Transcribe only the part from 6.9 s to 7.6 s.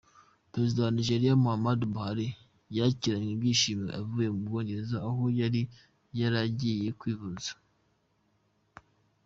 kwivuza